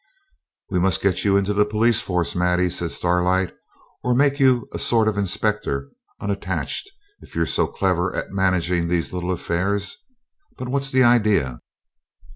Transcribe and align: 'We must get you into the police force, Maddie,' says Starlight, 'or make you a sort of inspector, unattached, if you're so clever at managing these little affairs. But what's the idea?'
'We 0.71 0.79
must 0.79 1.03
get 1.03 1.23
you 1.23 1.37
into 1.37 1.53
the 1.53 1.63
police 1.63 2.01
force, 2.01 2.35
Maddie,' 2.35 2.71
says 2.71 2.95
Starlight, 2.95 3.53
'or 4.03 4.15
make 4.15 4.39
you 4.39 4.67
a 4.73 4.79
sort 4.79 5.07
of 5.07 5.15
inspector, 5.15 5.91
unattached, 6.19 6.89
if 7.21 7.35
you're 7.35 7.45
so 7.45 7.67
clever 7.67 8.11
at 8.15 8.31
managing 8.31 8.87
these 8.87 9.13
little 9.13 9.31
affairs. 9.31 9.97
But 10.57 10.69
what's 10.69 10.89
the 10.89 11.03
idea?' 11.03 11.61